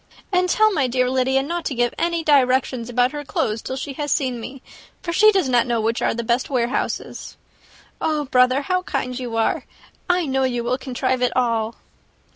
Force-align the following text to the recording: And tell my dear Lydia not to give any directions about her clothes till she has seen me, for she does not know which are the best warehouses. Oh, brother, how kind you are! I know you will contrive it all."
And 0.33 0.49
tell 0.49 0.71
my 0.73 0.87
dear 0.87 1.11
Lydia 1.11 1.43
not 1.43 1.63
to 1.65 1.75
give 1.75 1.93
any 1.95 2.23
directions 2.23 2.89
about 2.89 3.11
her 3.11 3.23
clothes 3.23 3.61
till 3.61 3.75
she 3.75 3.93
has 4.01 4.11
seen 4.11 4.39
me, 4.39 4.63
for 5.03 5.13
she 5.13 5.31
does 5.31 5.47
not 5.47 5.67
know 5.67 5.79
which 5.79 6.01
are 6.01 6.15
the 6.15 6.23
best 6.23 6.49
warehouses. 6.49 7.37
Oh, 8.01 8.25
brother, 8.25 8.63
how 8.63 8.81
kind 8.81 9.19
you 9.19 9.35
are! 9.37 9.63
I 10.09 10.25
know 10.25 10.43
you 10.43 10.63
will 10.63 10.79
contrive 10.79 11.21
it 11.21 11.33
all." 11.37 11.75